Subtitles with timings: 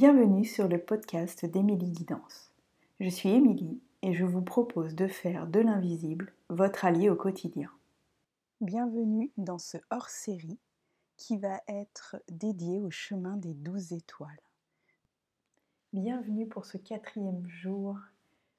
[0.00, 2.52] Bienvenue sur le podcast d'Émilie Guidance.
[3.00, 7.68] Je suis Émilie et je vous propose de faire de l'invisible votre allié au quotidien.
[8.60, 10.60] Bienvenue dans ce hors-série
[11.16, 14.40] qui va être dédié au chemin des douze étoiles.
[15.92, 17.98] Bienvenue pour ce quatrième jour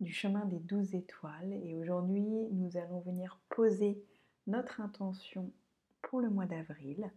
[0.00, 4.02] du chemin des douze étoiles et aujourd'hui nous allons venir poser
[4.48, 5.52] notre intention
[6.02, 7.08] pour le mois d'avril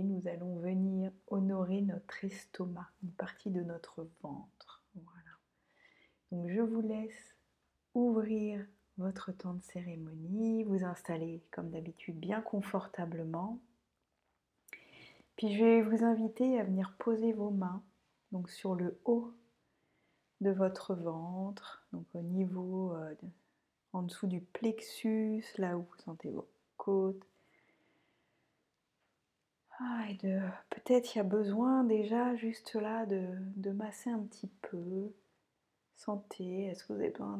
[0.00, 4.82] nous allons venir honorer notre estomac, une partie de notre ventre.
[4.94, 5.38] Voilà.
[6.30, 7.36] Donc je vous laisse
[7.94, 8.64] ouvrir
[8.98, 13.60] votre temps de cérémonie, vous installer comme d'habitude bien confortablement.
[15.36, 17.82] Puis je vais vous inviter à venir poser vos mains
[18.32, 19.32] donc sur le haut
[20.40, 23.14] de votre ventre, donc au niveau euh,
[23.92, 27.31] en dessous du plexus, là où vous sentez vos côtes.
[29.80, 30.40] Ah, et de
[30.70, 33.26] peut-être il y a besoin déjà juste là de,
[33.56, 35.12] de masser un petit peu.
[35.96, 37.38] Sentez, est-ce que vous avez besoin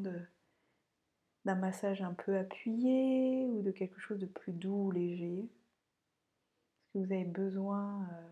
[1.45, 5.48] d'un massage un peu appuyé ou de quelque chose de plus doux ou léger?
[6.84, 8.31] Est-ce que vous avez besoin euh,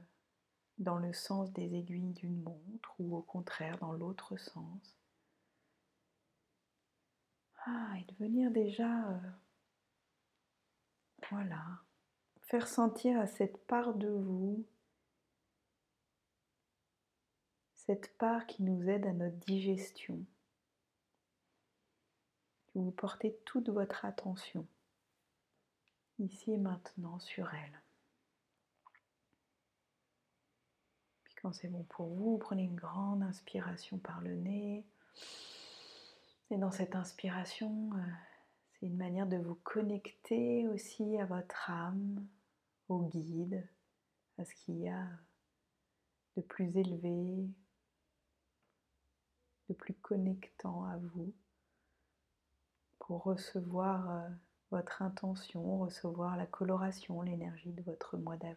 [0.78, 4.96] dans le sens des aiguilles d'une montre ou au contraire dans l'autre sens?
[7.64, 9.19] Ah, et de venir déjà, euh,
[11.30, 11.62] voilà,
[12.50, 14.66] faire sentir à cette part de vous,
[17.76, 20.18] cette part qui nous aide à notre digestion,
[22.74, 24.66] vous portez toute votre attention
[26.18, 27.82] ici et maintenant sur elle.
[31.40, 34.84] Quand c'est bon pour vous, prenez une grande inspiration par le nez.
[36.50, 37.98] Et dans cette inspiration, euh,
[38.72, 42.26] c'est une manière de vous connecter aussi à votre âme,
[42.91, 43.66] au guide,
[44.38, 45.06] à ce qu'il y a
[46.36, 47.48] de plus élevé,
[49.69, 51.33] de plus connectant à vous,
[52.98, 54.28] pour recevoir euh,
[54.70, 58.56] votre intention, recevoir la coloration, l'énergie de votre mois d'avril.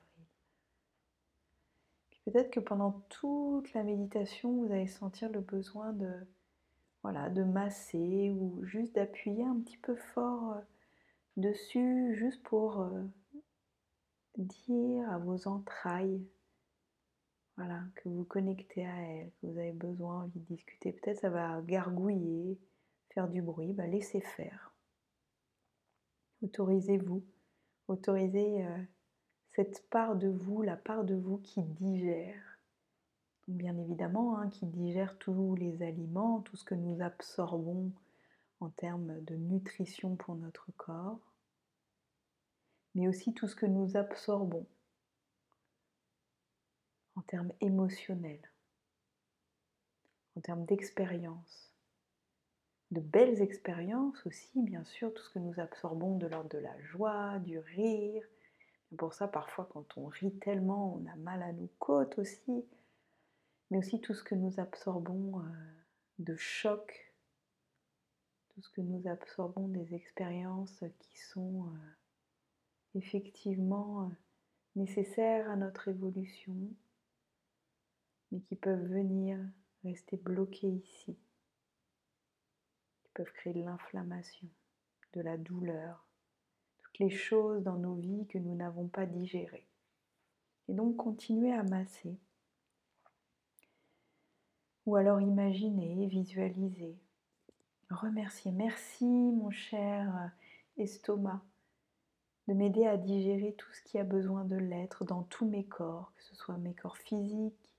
[2.26, 6.12] Peut-être que pendant toute la méditation, vous allez sentir le besoin de,
[7.04, 10.62] voilà, de masser ou juste d'appuyer un petit peu fort euh,
[11.38, 13.04] dessus, juste pour euh,
[14.38, 16.26] dire à vos entrailles
[17.58, 20.92] voilà, que vous connectez à elles, que vous avez besoin, envie de discuter.
[20.92, 22.58] Peut-être ça va gargouiller,
[23.14, 24.74] faire du bruit, bah laissez faire.
[26.42, 27.24] Autorisez-vous,
[27.88, 28.78] autorisez euh,
[29.56, 32.60] cette part de vous, la part de vous qui digère.
[33.48, 37.92] Bien évidemment, hein, qui digère tous les aliments, tout ce que nous absorbons
[38.62, 41.33] en termes de nutrition pour notre corps,
[42.96, 44.68] mais aussi tout ce que nous absorbons
[47.16, 48.52] en termes émotionnels,
[50.36, 51.74] en termes d'expérience,
[52.92, 56.80] de belles expériences aussi, bien sûr, tout ce que nous absorbons de l'ordre de la
[56.82, 58.24] joie, du rire,
[58.98, 62.66] pour ça, parfois, quand on rit tellement, on a mal à nos côtes aussi,
[63.70, 65.44] mais aussi tout ce que nous absorbons euh,
[66.20, 67.14] de choc,
[68.50, 71.78] tout ce que nous absorbons des expériences qui sont euh,
[72.96, 74.10] effectivement euh,
[74.76, 76.56] nécessaires à notre évolution,
[78.32, 79.40] mais qui peuvent venir
[79.84, 81.18] rester bloquées ici,
[83.04, 84.48] qui peuvent créer de l'inflammation,
[85.14, 86.06] de la douleur,
[87.00, 89.68] les choses dans nos vies que nous n'avons pas digérées.
[90.68, 92.18] Et donc continuez à masser.
[94.86, 96.98] Ou alors imaginez, visualisez.
[97.90, 98.52] Remerciez.
[98.52, 100.32] Merci mon cher
[100.78, 101.42] estomac
[102.48, 106.12] de m'aider à digérer tout ce qui a besoin de l'être dans tous mes corps,
[106.16, 107.70] que ce soit mes corps physiques,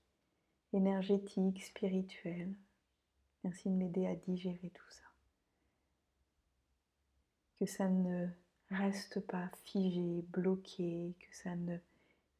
[0.73, 2.53] énergétiques, spirituels.
[3.43, 5.03] Merci de m'aider à digérer tout ça.
[7.59, 8.27] Que ça ne
[8.71, 11.77] reste pas figé, bloqué, que ça ne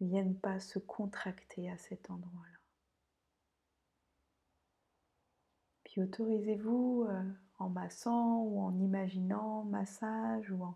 [0.01, 2.57] vienne pas se contracter à cet endroit-là.
[5.83, 7.23] Puis autorisez-vous euh,
[7.59, 10.75] en massant ou en imaginant massage ou en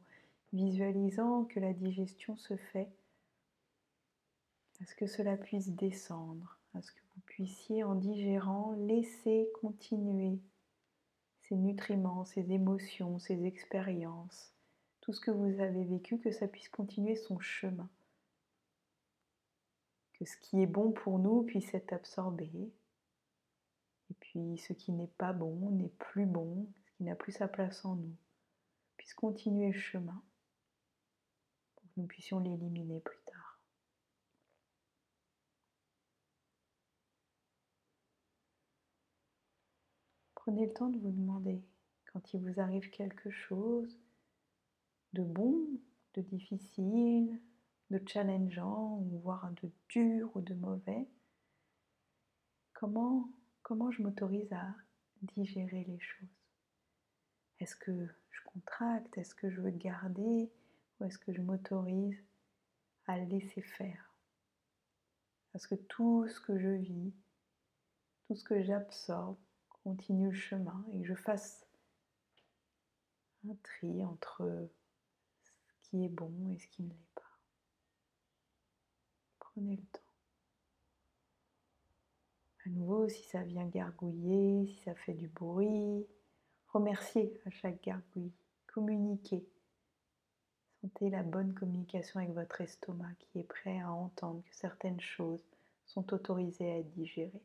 [0.53, 2.89] visualisant que la digestion se fait,
[4.81, 10.39] à ce que cela puisse descendre, à ce que vous puissiez en digérant laisser continuer
[11.41, 14.53] ces nutriments, ces émotions, ces expériences
[15.09, 17.89] tout ce que vous avez vécu, que ça puisse continuer son chemin?
[20.13, 22.47] Que ce qui est bon pour nous puisse être absorbé.
[24.11, 27.47] Et puis ce qui n'est pas bon, n'est plus bon, ce qui n'a plus sa
[27.47, 28.15] place en nous,
[28.97, 30.21] puisse continuer le chemin
[31.99, 33.59] nous puissions l'éliminer plus tard.
[40.35, 41.61] Prenez le temps de vous demander
[42.11, 43.99] quand il vous arrive quelque chose
[45.13, 45.67] de bon,
[46.15, 47.39] de difficile,
[47.91, 51.07] de challengeant, voire de dur ou de mauvais,
[52.73, 53.29] comment,
[53.61, 54.75] comment je m'autorise à
[55.21, 56.29] digérer les choses?
[57.59, 59.17] Est-ce que je contracte?
[59.17, 60.49] Est-ce que je veux garder?
[60.99, 62.23] Ou est-ce que je m'autorise
[63.05, 64.13] à laisser faire?
[65.51, 67.13] Parce que tout ce que je vis,
[68.27, 69.37] tout ce que j'absorbe,
[69.83, 71.65] continue le chemin et que je fasse
[73.47, 74.69] un tri entre
[75.41, 77.39] ce qui est bon et ce qui ne l'est pas.
[79.39, 79.99] Prenez le temps.
[82.65, 86.05] À nouveau, si ça vient gargouiller, si ça fait du bruit,
[86.67, 88.33] remerciez à chaque gargouille,
[88.67, 89.47] communiquez.
[90.81, 95.43] Sentez la bonne communication avec votre estomac qui est prêt à entendre que certaines choses
[95.85, 97.43] sont autorisées à être digérées.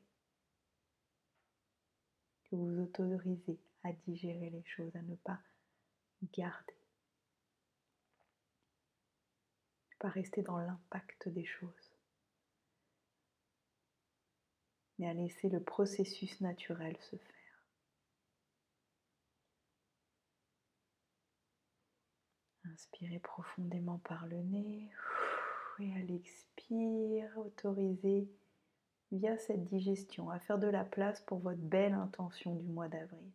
[2.45, 5.41] Que vous autorisez à digérer les choses, à ne pas
[6.33, 6.77] garder.
[9.91, 11.93] Ne pas rester dans l'impact des choses.
[14.99, 17.44] Mais à laisser le processus naturel se faire.
[22.75, 24.91] Inspirez profondément par le nez
[25.79, 28.29] et à l'expire, autorisez
[29.13, 33.31] via cette digestion à faire de la place pour votre belle intention du mois d'avril.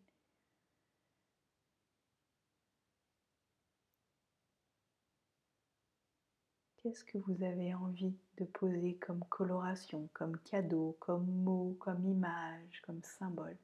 [6.77, 12.81] Qu'est-ce que vous avez envie de poser comme coloration, comme cadeau, comme mot, comme image,
[12.81, 13.57] comme symbole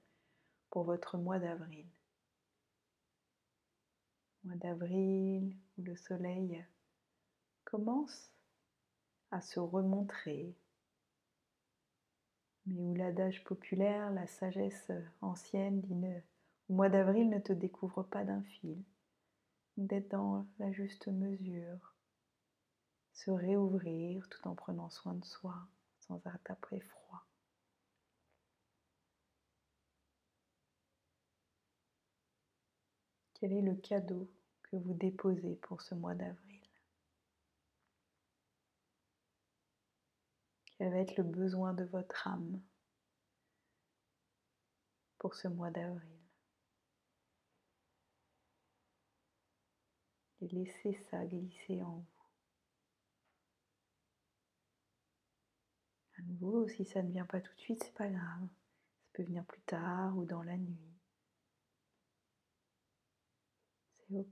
[0.70, 1.86] pour votre mois d'avril?
[4.46, 6.66] Mois d'avril où le soleil
[7.64, 8.32] commence
[9.32, 10.56] à se remontrer,
[12.66, 14.92] mais où l'adage populaire, la sagesse
[15.22, 15.96] ancienne dit
[16.70, 18.82] au mois d'avril ne te découvre pas d'un fil,
[19.78, 21.94] d'être dans la juste mesure,
[23.14, 25.56] se réouvrir tout en prenant soin de soi
[26.00, 27.26] sans attaper froid.
[33.36, 34.28] Quel est le cadeau
[34.68, 36.62] que vous déposez pour ce mois d'avril
[40.78, 42.62] Quel va être le besoin de votre âme
[45.18, 46.20] pour ce mois d'avril?
[50.42, 52.06] Et laissez ça glisser en vous.
[56.18, 58.48] À nouveau, si ça ne vient pas tout de suite, c'est pas grave.
[59.00, 60.95] Ça peut venir plus tard ou dans la nuit.
[64.12, 64.24] Et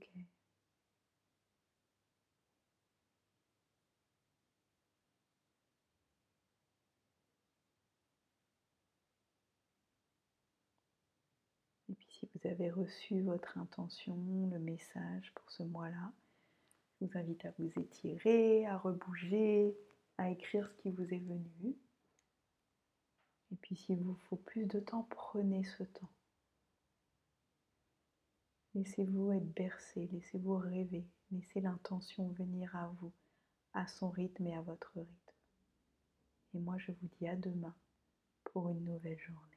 [11.94, 16.12] puis si vous avez reçu votre intention, le message pour ce mois-là,
[17.00, 19.76] je vous invite à vous étirer, à rebouger,
[20.18, 21.76] à écrire ce qui vous est venu.
[23.52, 26.10] Et puis s'il vous faut plus de temps, prenez ce temps.
[28.74, 33.12] Laissez-vous être bercé, laissez-vous rêver, laissez l'intention venir à vous,
[33.72, 35.32] à son rythme et à votre rythme.
[36.54, 37.74] Et moi je vous dis à demain
[38.44, 39.53] pour une nouvelle journée.